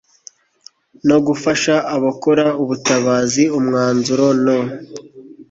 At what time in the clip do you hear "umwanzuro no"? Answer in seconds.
3.57-4.57